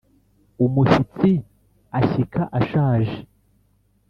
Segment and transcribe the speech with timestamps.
[0.65, 1.31] umushyitsi
[1.99, 3.13] ashyika ashaje